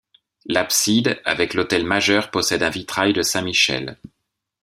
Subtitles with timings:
[0.45, 3.99] L'abside, avec l'autel majeur possède un vitrail de Saint Michel.